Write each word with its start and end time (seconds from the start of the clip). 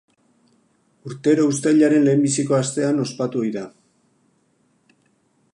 Urtero 1.09 1.45
uztailaren 1.51 2.09
lehenbiziko 2.09 2.57
astean 2.63 3.05
ospatu 3.07 3.45
ohi 3.45 3.55
da. 3.59 3.65